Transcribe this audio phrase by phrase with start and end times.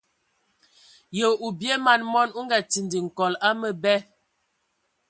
[1.17, 3.95] Ye o bie man mɔn, o nga tindi nkol a məbɛ.